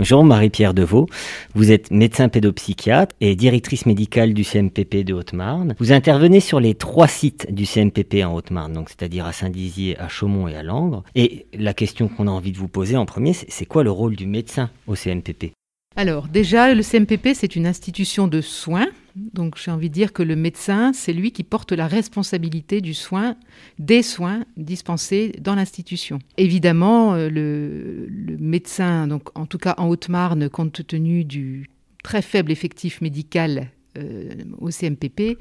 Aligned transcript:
Jean-Marie-Pierre 0.00 0.74
Deveau, 0.74 1.08
vous 1.54 1.70
êtes 1.70 1.90
médecin 1.90 2.28
pédopsychiatre 2.28 3.14
et 3.20 3.34
directrice 3.36 3.86
médicale 3.86 4.34
du 4.34 4.44
CMPP 4.44 5.04
de 5.04 5.14
Haute-Marne. 5.14 5.74
Vous 5.78 5.92
intervenez 5.92 6.40
sur 6.40 6.60
les 6.60 6.74
trois 6.74 7.08
sites 7.08 7.52
du 7.52 7.66
CMPP 7.66 8.24
en 8.24 8.34
Haute-Marne, 8.34 8.84
c'est-à-dire 8.86 9.26
à 9.26 9.32
Saint-Dizier, 9.32 9.98
à 9.98 10.08
Chaumont 10.08 10.48
et 10.48 10.56
à 10.56 10.62
Langres. 10.62 11.02
Et 11.14 11.46
la 11.54 11.74
question 11.74 12.08
qu'on 12.08 12.28
a 12.28 12.30
envie 12.30 12.52
de 12.52 12.58
vous 12.58 12.68
poser 12.68 12.96
en 12.96 13.06
premier, 13.06 13.32
c'est 13.32 13.66
quoi 13.66 13.84
le 13.84 13.90
rôle 13.90 14.16
du 14.16 14.26
médecin 14.26 14.70
au 14.86 14.94
CMPP 14.94 15.52
alors 15.94 16.28
déjà, 16.28 16.72
le 16.72 16.82
CMPP, 16.82 17.34
c'est 17.34 17.54
une 17.54 17.66
institution 17.66 18.26
de 18.26 18.40
soins. 18.40 18.88
Donc 19.16 19.56
j'ai 19.58 19.70
envie 19.70 19.88
de 19.88 19.94
dire 19.94 20.12
que 20.12 20.22
le 20.22 20.36
médecin, 20.36 20.92
c'est 20.92 21.12
lui 21.12 21.32
qui 21.32 21.44
porte 21.44 21.72
la 21.72 21.86
responsabilité 21.86 22.80
du 22.80 22.94
soin, 22.94 23.36
des 23.78 24.02
soins 24.02 24.44
dispensés 24.56 25.32
dans 25.40 25.54
l'institution. 25.54 26.18
Évidemment, 26.38 27.14
euh, 27.14 27.28
le, 27.28 28.36
médecin, 28.38 29.08
en 29.34 29.46
tout 29.46 29.58
cas 29.58 29.74
en 29.78 29.88
Haute-Marne, 29.88 30.48
compte 30.48 30.86
tenu 30.86 31.24
du 31.24 31.68
très 32.02 32.22
faible 32.22 32.50
effectif 32.50 33.00
médical 33.00 33.70
euh, 33.98 34.30
au 34.58 34.70
CMPP, 34.70 35.38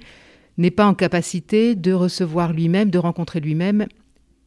n'est 0.58 0.72
pas 0.72 0.86
en 0.86 0.94
capacité 0.94 1.76
de 1.76 1.94
recevoir 1.94 2.54
lui-même, 2.54 2.90
de 2.90 2.98
rencontrer 2.98 3.40
lui-même 3.40 3.88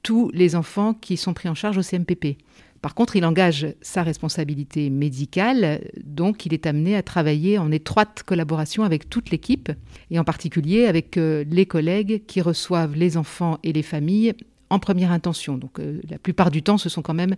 tous 0.03 0.31
les 0.35 0.55
enfants 0.55 0.95
qui 0.95 1.17
sont 1.17 1.33
pris 1.33 1.49
en 1.49 1.55
charge 1.55 1.79
au 1.79 1.83
CMPP. 1.83 2.37
Par 2.85 2.95
contre, 2.95 3.17
il 3.17 3.25
engage 3.25 3.69
sa 3.81 4.03
responsabilité 4.03 4.91
médicale, 4.91 5.81
donc 6.05 6.45
il 6.45 6.53
est 6.53 6.67
amené 6.67 6.97
à 6.97 7.03
travailler 7.03 7.57
en 7.57 7.73
étroite 7.73 8.23
collaboration 8.27 8.85
avec 8.85 9.09
toute 9.09 9.31
l'équipe, 9.31 9.73
et 10.11 10.19
en 10.19 10.25
particulier 10.25 10.85
avec 10.85 11.17
euh, 11.17 11.47
les 11.51 11.65
collègues 11.65 12.27
qui 12.27 12.43
reçoivent 12.43 12.95
les 12.95 13.17
enfants 13.17 13.59
et 13.63 13.73
les 13.73 13.83
familles 13.83 14.35
en 14.69 14.79
première 14.79 15.13
intention. 15.13 15.57
Donc 15.57 15.81
euh, 15.81 16.03
la 16.11 16.19
plupart 16.19 16.51
du 16.51 16.63
temps, 16.63 16.77
ce 16.77 16.91
sont 16.91 17.01
quand 17.01 17.15
même 17.15 17.37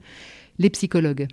les 0.58 0.68
psychologues. 0.68 1.28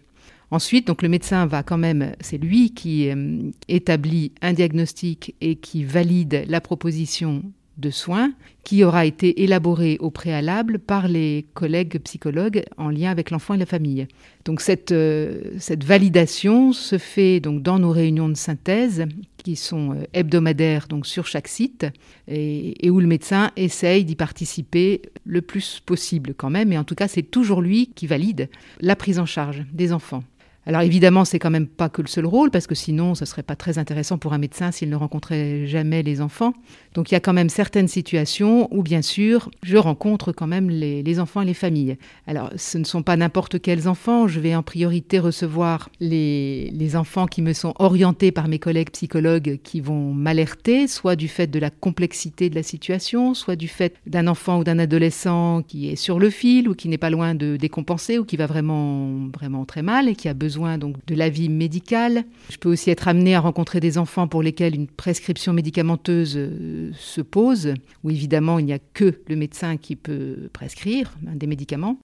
Ensuite, 0.52 0.86
donc 0.86 1.02
le 1.02 1.10
médecin 1.10 1.48
va 1.48 1.64
quand 1.64 1.80
même, 1.80 2.12
c'est 2.20 2.38
lui 2.38 2.76
qui 2.76 3.10
euh, 3.10 3.50
établit 3.68 4.32
un 4.44 4.54
diagnostic 4.54 5.34
et 5.42 5.56
qui 5.56 5.84
valide 5.84 6.46
la 6.48 6.62
proposition 6.62 7.42
de 7.78 7.90
soins 7.90 8.34
qui 8.64 8.84
aura 8.84 9.06
été 9.06 9.44
élaboré 9.44 9.98
au 10.00 10.10
préalable 10.10 10.80
par 10.80 11.08
les 11.08 11.46
collègues 11.54 12.00
psychologues 12.00 12.64
en 12.78 12.90
lien 12.90 13.12
avec 13.12 13.30
l'enfant 13.30 13.56
et 13.56 13.58
la 13.58 13.66
famille. 13.66 14.08
Donc 14.46 14.62
cette, 14.62 14.92
euh, 14.92 15.42
cette 15.58 15.84
validation 15.84 16.72
se 16.72 16.98
fait 16.98 17.40
donc 17.40 17.62
dans 17.62 17.80
nos 17.80 17.92
réunions 17.92 18.30
de 18.30 18.36
synthèse 18.36 19.06
qui 19.38 19.56
sont 19.56 19.92
euh, 19.92 20.04
hebdomadaires 20.14 20.88
donc 20.88 21.06
sur 21.06 21.28
chaque 21.28 21.48
site 21.48 21.86
et, 22.28 22.86
et 22.86 22.90
où 22.90 23.00
le 23.00 23.08
médecin 23.08 23.52
essaye 23.58 24.06
d'y 24.06 24.16
participer 24.16 25.02
le 25.26 25.42
plus 25.42 25.82
possible 25.86 26.34
quand 26.36 26.50
même. 26.50 26.72
Et 26.72 26.78
en 26.78 26.84
tout 26.84 26.96
cas, 26.96 27.08
c'est 27.08 27.24
toujours 27.24 27.62
lui 27.62 27.88
qui 27.96 28.08
valide 28.08 28.50
la 28.80 28.96
prise 28.96 29.20
en 29.20 29.26
charge 29.26 29.66
des 29.74 29.92
enfants. 29.92 30.24
Alors 30.66 30.82
évidemment, 30.82 31.26
c'est 31.26 31.40
quand 31.40 31.50
même 31.50 31.68
pas 31.68 31.90
que 31.90 32.02
le 32.02 32.08
seul 32.08 32.26
rôle, 32.26 32.50
parce 32.50 32.68
que 32.68 32.76
sinon, 32.76 33.16
ce 33.16 33.26
serait 33.26 33.44
pas 33.44 33.56
très 33.56 33.78
intéressant 33.78 34.18
pour 34.18 34.34
un 34.34 34.38
médecin 34.38 34.72
s'il 34.72 34.90
ne 34.90 34.96
rencontrait 34.96 35.68
jamais 35.68 36.04
les 36.04 36.22
enfants. 36.22 36.54
Donc 36.94 37.12
il 37.12 37.16
y 37.16 37.18
a 37.18 37.20
quand 37.20 37.34
même 37.34 37.50
certaines 37.50 37.90
situations 37.90 38.74
où, 38.74 38.82
bien 38.82 39.02
sûr, 39.02 39.52
je 39.62 39.76
rencontre 39.76 40.32
quand 40.32 40.48
même 40.48 40.70
les, 40.70 41.20
enfants 41.20 41.42
et 41.42 41.46
les 41.46 41.54
familles. 41.54 41.98
Alors 42.28 42.50
ce 42.56 42.78
ne 42.78 42.86
sont 42.86 43.04
pas 43.04 43.18
n'importe 43.18 43.62
quels 43.62 43.90
enfants. 43.90 44.28
Je 44.28 44.40
vais 44.40 44.56
en 44.56 44.64
priorité 44.64 45.20
recevoir 45.20 45.90
les, 46.00 46.72
les 46.72 46.96
enfants 46.96 47.28
qui 47.28 47.42
me 47.42 47.52
sont 47.52 47.74
orientés 47.80 48.32
par 48.32 48.48
mes 48.48 48.60
collègues 48.60 48.92
psychologues 48.92 49.60
qui 49.64 49.82
vont 49.82 50.14
m'alerter, 50.14 50.88
soit 50.88 51.18
du 51.18 51.28
fait 51.28 51.48
de 51.48 51.60
la 51.60 51.72
complexité 51.72 52.50
de 52.50 52.56
la 52.56 52.64
situation, 52.64 53.34
soit 53.34 53.58
du 53.58 53.68
fait 53.68 53.96
d'un 54.08 54.28
enfant 54.28 54.60
ou 54.60 54.64
d'un 54.64 54.80
adolescent 54.80 55.62
qui 55.62 55.90
est 55.90 55.96
sur 55.98 56.20
le 56.20 56.30
fil 56.30 56.70
ou 56.70 56.74
qui 56.74 56.88
n'est 56.88 56.98
pas 56.98 57.10
loin 57.10 57.36
de 57.36 57.58
décompenser 57.58 58.18
ou 58.18 58.24
qui 58.24 58.38
va 58.38 58.48
vraiment, 58.48 59.28
vraiment 59.34 59.66
très 59.66 59.82
mal 59.82 60.08
et 60.08 60.16
qui 60.16 60.30
a 60.30 60.34
besoin 60.34 60.53
donc 60.78 60.98
de 61.06 61.16
l'avis 61.16 61.50
médical. 61.50 62.24
Je 62.50 62.58
peux 62.58 62.70
aussi 62.70 62.90
être 62.90 63.08
amené 63.08 63.36
à 63.36 63.40
rencontrer 63.40 63.80
des 63.80 63.98
enfants 63.98 64.28
pour 64.28 64.44
lesquels 64.44 64.76
une 64.76 64.88
prescription 64.88 65.54
médicamenteuse 65.54 66.36
euh, 66.38 66.92
se 66.98 67.22
pose, 67.22 67.74
où 68.04 68.10
évidemment 68.10 68.60
il 68.60 68.66
n'y 68.66 68.74
a 68.74 68.80
que 68.80 69.20
le 69.28 69.36
médecin 69.36 69.78
qui 69.78 69.96
peut 69.96 70.50
prescrire 70.54 71.14
hein, 71.28 71.32
des 71.36 71.48
médicaments. 71.48 71.98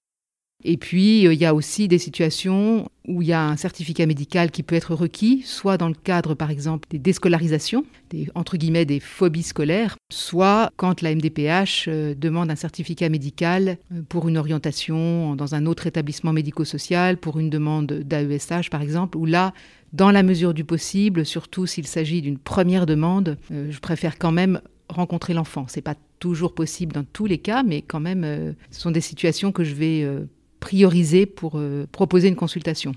Et 0.64 0.76
puis, 0.76 1.26
euh, 1.26 1.32
il 1.32 1.40
y 1.40 1.46
a 1.46 1.54
aussi 1.54 1.88
des 1.88 1.98
situations 1.98 2.90
où 3.08 3.22
il 3.22 3.28
y 3.28 3.32
a 3.32 3.42
un 3.42 3.56
certificat 3.56 4.06
médical 4.06 4.50
qui 4.50 4.62
peut 4.62 4.74
être 4.74 4.94
requis, 4.94 5.42
soit 5.44 5.78
dans 5.78 5.88
le 5.88 5.94
cadre, 5.94 6.34
par 6.34 6.50
exemple, 6.50 6.86
des 6.90 6.98
déscolarisations, 6.98 7.84
des, 8.10 8.28
entre 8.34 8.56
guillemets 8.56 8.84
des 8.84 9.00
phobies 9.00 9.42
scolaires, 9.42 9.96
soit 10.12 10.70
quand 10.76 11.00
la 11.00 11.14
MDPH 11.14 11.86
euh, 11.88 12.14
demande 12.14 12.50
un 12.50 12.56
certificat 12.56 13.08
médical 13.08 13.78
euh, 13.92 14.02
pour 14.08 14.28
une 14.28 14.36
orientation 14.36 15.34
dans 15.34 15.54
un 15.54 15.66
autre 15.66 15.86
établissement 15.86 16.32
médico-social, 16.32 17.16
pour 17.16 17.38
une 17.38 17.48
demande 17.48 17.86
d'AESH, 17.86 18.68
par 18.70 18.82
exemple, 18.82 19.16
où 19.16 19.24
là, 19.24 19.54
dans 19.92 20.10
la 20.10 20.22
mesure 20.22 20.52
du 20.54 20.64
possible, 20.64 21.24
surtout 21.24 21.66
s'il 21.66 21.86
s'agit 21.86 22.22
d'une 22.22 22.38
première 22.38 22.86
demande, 22.86 23.38
je 23.50 23.78
préfère 23.80 24.18
quand 24.18 24.30
même 24.30 24.60
rencontrer 24.88 25.34
l'enfant. 25.34 25.66
Ce 25.66 25.76
n'est 25.76 25.82
pas 25.82 25.96
toujours 26.20 26.54
possible 26.54 26.92
dans 26.92 27.02
tous 27.02 27.26
les 27.26 27.38
cas, 27.38 27.64
mais 27.64 27.82
quand 27.82 27.98
même, 27.98 28.54
ce 28.70 28.80
sont 28.80 28.92
des 28.92 29.00
situations 29.00 29.50
que 29.50 29.64
je 29.64 29.74
vais 29.74 30.06
prioriser 30.60 31.26
pour 31.26 31.52
euh, 31.56 31.86
proposer 31.90 32.28
une 32.28 32.36
consultation. 32.36 32.94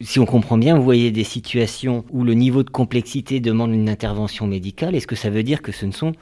Si 0.00 0.18
on 0.18 0.26
comprend 0.26 0.58
bien, 0.58 0.76
vous 0.76 0.82
voyez 0.82 1.10
des 1.12 1.24
situations 1.24 2.04
où 2.10 2.24
le 2.24 2.34
niveau 2.34 2.62
de 2.62 2.70
complexité 2.70 3.40
demande 3.40 3.72
une 3.72 3.88
intervention 3.88 4.46
médicale. 4.46 4.94
Est-ce 4.94 5.06
que 5.06 5.16
ça 5.16 5.30
veut 5.30 5.44
dire 5.44 5.62
que 5.62 5.72
ce 5.72 5.86
ne 5.86 5.92
sont 5.92 6.12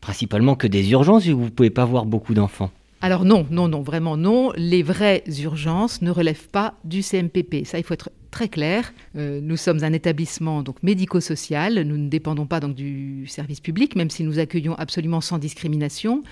principalement 0.00 0.56
que 0.56 0.66
des 0.66 0.90
urgences 0.90 1.26
où 1.28 1.36
vous 1.38 1.44
ne 1.44 1.50
pouvez 1.50 1.70
pas 1.70 1.84
voir 1.84 2.06
beaucoup 2.06 2.32
d'enfants? 2.34 2.70
Alors 3.02 3.24
non, 3.24 3.46
non, 3.50 3.68
non, 3.68 3.82
vraiment 3.82 4.16
non. 4.16 4.52
Les 4.56 4.82
vraies 4.82 5.22
urgences 5.42 6.02
ne 6.02 6.10
relèvent 6.10 6.48
pas 6.48 6.74
du 6.84 7.02
CMPP. 7.02 7.64
Ça, 7.64 7.78
il 7.78 7.84
faut 7.84 7.94
être 7.94 8.10
très 8.40 8.48
clair. 8.48 8.94
Euh, 9.16 9.38
nous 9.42 9.58
sommes 9.58 9.84
un 9.84 9.92
établissement 9.92 10.62
donc 10.62 10.82
médico-social. 10.82 11.82
Nous 11.82 11.98
ne 11.98 12.08
dépendons 12.08 12.46
pas 12.46 12.58
donc 12.58 12.74
du 12.74 13.26
service 13.26 13.60
public, 13.60 13.96
même 13.96 14.08
si 14.08 14.24
nous 14.24 14.38
accueillons 14.38 14.74
absolument 14.76 15.20
sans 15.20 15.36
discrimination. 15.36 16.22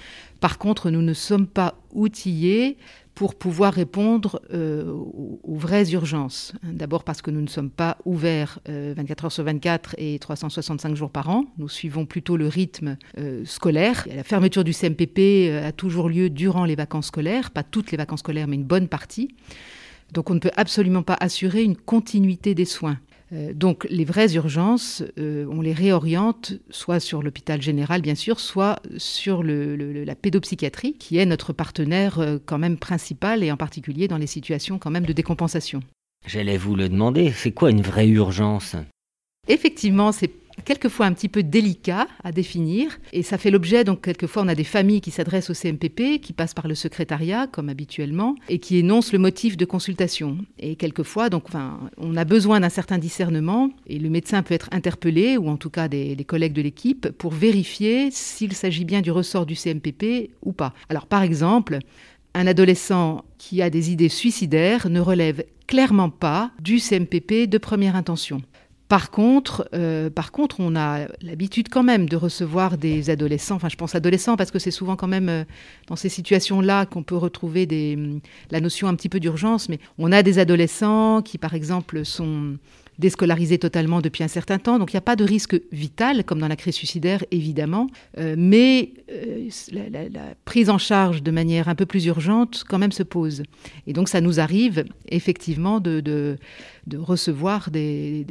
Par 0.40 0.56
contre, 0.56 0.90
nous 0.90 1.02
ne 1.02 1.12
sommes 1.12 1.46
pas 1.46 1.74
outillés 1.92 2.78
pour 3.14 3.34
pouvoir 3.34 3.74
répondre 3.74 4.40
euh, 4.54 4.90
aux, 4.90 5.56
vraies 5.56 5.90
urgences. 5.92 6.54
D'abord 6.62 7.04
parce 7.04 7.20
que 7.20 7.30
nous 7.30 7.42
ne 7.42 7.46
sommes 7.46 7.68
pas 7.68 7.98
ouverts 8.06 8.58
24 8.64 8.70
euh, 8.70 9.26
heures 9.26 9.32
sur 9.32 9.44
24 9.44 9.94
et 9.98 10.18
365 10.18 10.96
jours 10.96 11.10
par 11.10 11.28
an. 11.28 11.44
Nous 11.58 11.68
suivons 11.68 12.06
plutôt 12.06 12.38
le 12.38 12.48
rythme 12.48 12.96
scolaire. 13.44 14.08
La 14.16 14.24
fermeture 14.24 14.64
du 14.64 14.72
CMPP 14.72 15.52
a 15.62 15.72
toujours 15.72 16.08
lieu 16.08 16.30
durant 16.30 16.64
les 16.64 16.74
vacances 16.74 17.08
scolaires, 17.08 17.50
pas 17.50 17.64
toutes 17.64 17.90
les 17.90 17.98
vacances 17.98 18.20
scolaires, 18.20 18.48
mais 18.48 18.56
une 18.56 18.64
bonne 18.64 18.88
partie. 18.88 19.28
Donc 20.12 20.30
on 20.30 20.34
ne 20.34 20.40
peut 20.40 20.50
absolument 20.56 21.02
pas 21.02 21.16
assurer 21.20 21.62
une 21.62 21.76
continuité 21.76 22.54
des 22.54 22.64
soins. 22.64 22.98
Euh, 23.32 23.52
donc 23.52 23.86
les 23.90 24.04
vraies 24.04 24.34
urgences, 24.34 25.02
euh, 25.18 25.46
on 25.50 25.60
les 25.60 25.72
réoriente 25.72 26.54
soit 26.70 27.00
sur 27.00 27.22
l'hôpital 27.22 27.60
général 27.60 28.00
bien 28.00 28.14
sûr, 28.14 28.40
soit 28.40 28.80
sur 28.96 29.42
la 29.42 30.14
pédopsychiatrie 30.14 30.94
qui 30.94 31.18
est 31.18 31.26
notre 31.26 31.52
partenaire 31.52 32.20
euh, 32.20 32.38
quand 32.44 32.58
même 32.58 32.78
principal 32.78 33.42
et 33.42 33.52
en 33.52 33.56
particulier 33.56 34.08
dans 34.08 34.16
les 34.16 34.26
situations 34.26 34.78
quand 34.78 34.90
même 34.90 35.06
de 35.06 35.12
décompensation. 35.12 35.80
J'allais 36.26 36.56
vous 36.56 36.74
le 36.74 36.88
demander, 36.88 37.30
c'est 37.30 37.52
quoi 37.52 37.70
une 37.70 37.82
vraie 37.82 38.08
urgence? 38.08 38.76
Effectivement, 39.46 40.10
c'est 40.12 40.30
quelquefois 40.64 41.06
un 41.06 41.12
petit 41.12 41.28
peu 41.28 41.42
délicat 41.42 42.06
à 42.24 42.32
définir. 42.32 42.98
Et 43.12 43.22
ça 43.22 43.38
fait 43.38 43.50
l'objet, 43.50 43.84
donc 43.84 44.02
quelquefois 44.02 44.42
on 44.42 44.48
a 44.48 44.54
des 44.54 44.64
familles 44.64 45.00
qui 45.00 45.10
s'adressent 45.10 45.50
au 45.50 45.54
CMPP, 45.54 46.20
qui 46.20 46.32
passent 46.32 46.54
par 46.54 46.68
le 46.68 46.74
secrétariat, 46.74 47.46
comme 47.46 47.68
habituellement, 47.68 48.34
et 48.48 48.58
qui 48.58 48.78
énoncent 48.78 49.12
le 49.12 49.18
motif 49.18 49.56
de 49.56 49.64
consultation. 49.64 50.38
Et 50.58 50.76
quelquefois, 50.76 51.30
donc, 51.30 51.44
enfin, 51.46 51.80
on 51.96 52.16
a 52.16 52.24
besoin 52.24 52.60
d'un 52.60 52.68
certain 52.68 52.98
discernement, 52.98 53.70
et 53.86 53.98
le 53.98 54.10
médecin 54.10 54.42
peut 54.42 54.54
être 54.54 54.68
interpellé, 54.72 55.36
ou 55.36 55.48
en 55.48 55.56
tout 55.56 55.70
cas 55.70 55.88
des, 55.88 56.16
collègues 56.26 56.52
de 56.52 56.62
l'équipe, 56.62 57.08
pour 57.10 57.32
vérifier 57.32 58.10
s'il 58.10 58.52
s'agit 58.52 58.84
bien 58.84 59.00
du 59.00 59.10
ressort 59.10 59.46
du 59.46 59.54
CMPP 59.54 60.30
ou 60.44 60.52
pas. 60.52 60.74
Alors 60.88 61.06
par 61.06 61.22
exemple, 61.22 61.78
un 62.34 62.46
adolescent 62.46 63.24
qui 63.38 63.62
a 63.62 63.70
des 63.70 63.90
idées 63.90 64.08
suicidaires 64.08 64.88
ne 64.90 65.00
relève 65.00 65.44
clairement 65.66 66.10
pas 66.10 66.50
du 66.60 66.78
CMPP 66.78 67.48
de 67.48 67.58
première 67.58 67.96
intention. 67.96 68.42
Par 68.88 69.10
contre, 69.10 69.68
euh, 69.74 70.08
par 70.08 70.32
contre, 70.32 70.60
on 70.60 70.74
a 70.74 71.08
l'habitude 71.20 71.68
quand 71.68 71.82
même 71.82 72.08
de 72.08 72.16
recevoir 72.16 72.78
des 72.78 73.10
adolescents. 73.10 73.56
Enfin, 73.56 73.68
je 73.68 73.76
pense 73.76 73.94
adolescents 73.94 74.36
parce 74.36 74.50
que 74.50 74.58
c'est 74.58 74.70
souvent 74.70 74.96
quand 74.96 75.06
même 75.06 75.28
euh, 75.28 75.44
dans 75.88 75.96
ces 75.96 76.08
situations-là 76.08 76.86
qu'on 76.86 77.02
peut 77.02 77.16
retrouver 77.16 77.66
des, 77.66 77.98
la 78.50 78.60
notion 78.60 78.88
un 78.88 78.94
petit 78.94 79.10
peu 79.10 79.20
d'urgence. 79.20 79.68
Mais 79.68 79.78
on 79.98 80.10
a 80.10 80.22
des 80.22 80.38
adolescents 80.38 81.20
qui, 81.20 81.36
par 81.36 81.52
exemple, 81.52 82.06
sont 82.06 82.56
déscolarisé 82.98 83.58
totalement 83.58 84.00
depuis 84.00 84.24
un 84.24 84.28
certain 84.28 84.58
temps. 84.58 84.78
Donc 84.78 84.92
il 84.92 84.96
n'y 84.96 84.98
a 84.98 85.02
pas 85.02 85.16
de 85.16 85.24
risque 85.24 85.60
vital, 85.70 86.24
comme 86.24 86.40
dans 86.40 86.48
la 86.48 86.56
crise 86.56 86.74
suicidaire, 86.74 87.24
évidemment. 87.30 87.88
Euh, 88.18 88.34
mais 88.36 88.92
la, 89.70 90.34
prise 90.44 90.68
en 90.68 90.78
charge 90.78 91.22
de 91.22 91.30
manière 91.30 91.68
un 91.68 91.74
peu 91.74 91.86
plus 91.86 92.06
urgente, 92.06 92.64
quand 92.68 92.78
même, 92.78 92.92
se 92.92 93.02
pose. 93.02 93.42
Et 93.86 93.92
donc 93.92 94.08
ça 94.08 94.20
nous 94.20 94.40
arrive, 94.40 94.84
effectivement, 95.08 95.80
de, 95.80 96.36
recevoir 96.96 97.70
des, 97.70 98.26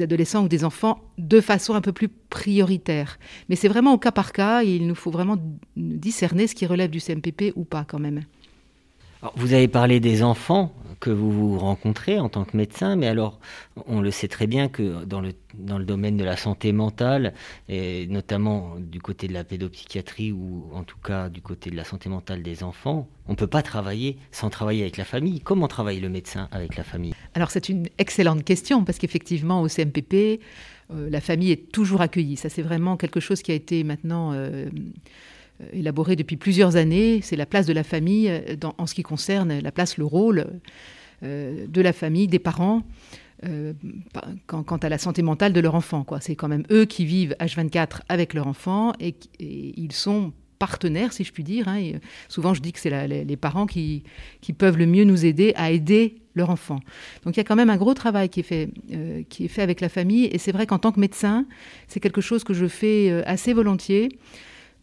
adolescents 0.00 0.44
ou 0.44 0.48
des 0.48 0.64
enfants 0.64 1.00
de 1.18 1.40
façon 1.40 1.74
un 1.74 1.80
peu 1.80 1.92
plus 1.92 2.08
prioritaire. 2.08 3.18
Mais 3.48 3.56
c'est 3.56 3.68
vraiment 3.68 3.92
au 3.92 3.98
cas 3.98 4.12
par 4.12 4.32
cas. 4.32 4.62
il 4.62 4.86
nous 4.86 4.94
faut 4.94 5.10
vraiment 5.10 5.36
discerner 5.76 6.46
ce 6.46 6.54
qui 6.54 6.66
relève 6.66 6.90
du 6.90 7.00
CMPP 7.00 7.52
ou 7.56 7.64
pas, 7.64 7.84
quand 7.84 7.98
même. 7.98 8.22
Vous 9.36 9.52
avez 9.52 9.68
parlé 9.68 10.00
des 10.00 10.22
enfants 10.22 10.72
que 11.00 11.10
vous 11.10 11.58
rencontrez 11.58 12.18
en 12.18 12.28
tant 12.28 12.44
que 12.44 12.56
médecin, 12.56 12.96
mais 12.96 13.06
alors 13.06 13.38
on 13.86 14.00
le 14.00 14.10
sait 14.10 14.28
très 14.28 14.46
bien 14.46 14.68
que 14.68 15.04
dans 15.04 15.20
le, 15.20 15.34
dans 15.54 15.78
le 15.78 15.84
domaine 15.84 16.16
de 16.16 16.24
la 16.24 16.36
santé 16.36 16.72
mentale, 16.72 17.34
et 17.68 18.06
notamment 18.06 18.76
du 18.78 19.00
côté 19.00 19.28
de 19.28 19.34
la 19.34 19.44
pédopsychiatrie 19.44 20.32
ou 20.32 20.64
en 20.72 20.84
tout 20.84 20.98
cas 20.98 21.28
du 21.28 21.42
côté 21.42 21.70
de 21.70 21.76
la 21.76 21.84
santé 21.84 22.08
mentale 22.08 22.42
des 22.42 22.62
enfants, 22.62 23.08
on 23.28 23.32
ne 23.32 23.36
peut 23.36 23.46
pas 23.46 23.62
travailler 23.62 24.16
sans 24.32 24.48
travailler 24.48 24.82
avec 24.82 24.96
la 24.96 25.04
famille. 25.04 25.40
Comment 25.40 25.68
travaille 25.68 26.00
le 26.00 26.08
médecin 26.08 26.48
avec 26.50 26.76
la 26.76 26.84
famille? 26.84 27.14
Alors 27.34 27.50
c'est 27.50 27.68
une 27.68 27.88
excellente 27.98 28.44
question 28.44 28.84
parce 28.84 28.98
qu'effectivement 28.98 29.60
au 29.60 29.68
CMPP, 29.68 30.40
euh, 30.92 31.10
la 31.10 31.20
famille 31.20 31.52
est 31.52 31.70
toujours 31.72 32.00
accueillie. 32.00 32.36
Ça 32.36 32.48
c'est 32.48 32.62
vraiment 32.62 32.96
quelque 32.96 33.20
chose 33.20 33.42
qui 33.42 33.52
a 33.52 33.54
été 33.54 33.84
maintenant... 33.84 34.32
Euh, 34.32 34.70
euh, 35.62 35.64
élaboré 35.72 36.16
depuis 36.16 36.36
plusieurs 36.36 36.76
années. 36.76 37.20
C'est 37.22 37.36
la 37.36 37.46
place 37.46 37.66
de 37.66 37.72
la 37.72 37.82
famille 37.82 38.28
euh, 38.28 38.56
en 38.76 38.86
ce 38.86 38.94
qui 38.94 39.02
concerne 39.02 39.58
la 39.60 39.72
place, 39.72 39.96
le 39.96 40.04
rôle 40.04 40.46
euh, 41.22 41.66
de 41.66 41.80
la 41.80 41.92
famille, 41.92 42.26
des 42.26 42.38
parents. 42.38 42.82
quant, 44.46 44.62
à 44.62 44.88
la 44.88 44.98
santé 44.98 45.22
mentale 45.22 45.52
de 45.52 45.60
leur 45.60 45.74
enfant. 45.74 46.04
C'est 46.20 46.36
quand 46.36 46.48
même 46.48 46.64
eux 46.70 46.84
qui 46.84 47.04
vivent 47.04 47.36
H24 47.40 48.00
avec 48.08 48.34
leur 48.34 48.46
enfant 48.46 48.92
et, 48.98 49.14
ils 49.38 49.92
sont 49.92 50.32
partenaires, 50.58 51.12
si 51.12 51.22
je 51.22 51.32
puis 51.32 51.44
dire. 51.44 51.68
Hein. 51.68 51.98
souvent, 52.28 52.54
je 52.54 52.62
dis 52.62 52.72
que 52.72 52.80
c'est 52.80 53.06
les, 53.06 53.36
parents 53.36 53.66
qui, 53.66 54.04
peuvent 54.58 54.78
le 54.78 54.86
mieux 54.86 55.04
nous 55.04 55.26
aider 55.26 55.52
à 55.56 55.70
aider 55.70 56.16
leur 56.34 56.48
enfant. 56.48 56.80
Donc 57.24 57.36
il 57.36 57.38
y 57.38 57.40
a 57.40 57.44
quand 57.44 57.56
même 57.56 57.70
un 57.70 57.76
gros 57.76 57.94
travail 57.94 58.30
qui 58.30 58.40
est 58.40 59.48
fait 59.48 59.62
avec 59.62 59.80
la 59.82 59.90
famille. 59.90 60.24
Et 60.32 60.38
c'est 60.38 60.52
vrai 60.52 60.66
qu'en 60.66 60.78
tant 60.78 60.92
que 60.92 61.00
médecin, 61.00 61.46
c'est 61.88 62.00
quelque 62.00 62.22
chose 62.22 62.42
que 62.42 62.54
je 62.54 62.66
fais 62.66 63.22
assez 63.26 63.52
volontiers 63.52 64.08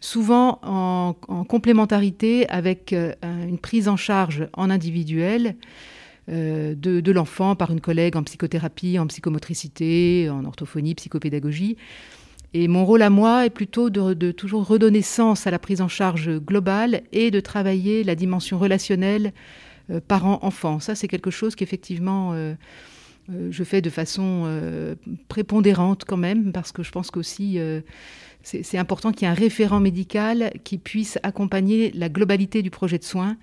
souvent 0.04 0.60
en, 0.64 1.14
complémentarité 1.48 2.48
avec 2.50 2.92
euh, 2.92 3.14
une 3.24 3.58
prise 3.58 3.88
en 3.88 3.96
charge 3.96 4.50
en 4.52 4.70
individuel 4.70 5.56
euh, 6.30 6.76
de, 6.76 7.12
l'enfant 7.14 7.56
par 7.56 7.72
une 7.72 7.80
collègue 7.80 8.18
en 8.18 8.24
psychothérapie, 8.24 9.00
en 9.00 9.08
psychomotricité, 9.08 10.30
en 10.30 10.44
orthophonie, 10.44 10.94
psychopédagogie. 10.94 11.78
Et 12.54 12.68
mon 12.68 12.86
rôle 12.86 13.02
à 13.02 13.10
moi 13.10 13.46
est 13.46 13.50
plutôt 13.50 13.90
de, 13.90 14.32
toujours 14.32 14.68
redonner 14.68 15.02
sens 15.02 15.48
à 15.48 15.52
la 15.52 15.60
prise 15.60 15.80
en 15.80 15.88
charge 15.88 16.38
globale 16.38 17.04
et 17.14 17.32
de 17.32 17.40
travailler 17.40 18.04
la 18.04 18.16
dimension 18.16 18.60
relationnelle 18.60 19.32
euh, 19.90 20.02
parent-enfant. 20.06 20.82
Ça, 20.82 20.96
c'est 20.96 21.08
quelque 21.08 21.32
chose 21.32 21.56
qu'effectivement 21.56 22.34
je 23.30 23.64
fais 23.64 23.82
de 23.82 23.90
façon 23.90 24.96
prépondérante 25.28 26.04
quand 26.06 26.18
même, 26.18 26.52
parce 26.52 26.72
que 26.72 26.84
je 26.84 26.92
pense 26.92 27.12
qu'aussi 27.12 27.60
c'est 28.44 28.78
important 28.78 29.12
qu'il 29.12 29.26
y 29.26 29.26
ait 29.26 29.32
un 29.32 29.36
référent 29.36 29.80
médical 29.80 30.52
qui 30.64 30.78
puisse 30.78 31.18
accompagner 31.24 31.92
la 31.92 32.10
globalité 32.10 32.62
du 32.62 32.70
projet 32.70 32.98
de 32.98 33.04
soins. 33.04 33.38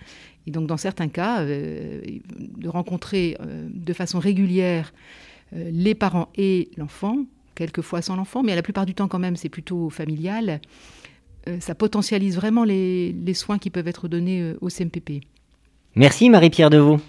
Et 0.47 0.51
donc, 0.51 0.67
dans 0.67 0.77
certains 0.77 1.09
cas, 1.09 1.41
euh, 1.41 2.01
de 2.39 2.69
rencontrer 2.69 3.37
euh, 3.41 3.67
de 3.73 3.93
façon 3.93 4.19
régulière 4.19 4.93
euh, 5.55 5.71
les 5.73 5.95
parents 5.95 6.29
et 6.37 6.71
l'enfant, 6.77 7.25
quelquefois 7.55 8.03
sans 8.03 8.17
l'enfant, 8.17 8.43
mais 8.43 8.55
la 8.55 8.63
plupart 8.63 8.87
du 8.87 8.95
temps, 8.95 9.09
quand 9.09 9.19
même, 9.19 9.37
c'est 9.37 9.49
plutôt 9.49 9.91
familial. 9.91 10.61
ça 11.59 11.75
potentialise 11.75 12.37
vraiment 12.37 12.65
les, 12.65 13.13
les, 13.13 13.35
soins 13.35 13.59
qui 13.59 13.71
peuvent 13.71 13.89
être 13.89 14.09
donnés 14.09 14.53
au 14.61 14.69
CMPP. 14.69 15.25
Merci 15.97 16.29
Marie-Pierre 16.29 16.71
Deveau. 16.71 16.99